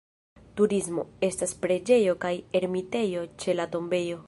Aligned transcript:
Turismo: 0.59 1.03
estas 1.27 1.53
preĝejo 1.67 2.17
kaj 2.25 2.33
ermitejo 2.61 3.29
ĉe 3.45 3.59
la 3.61 3.69
tombejo. 3.77 4.19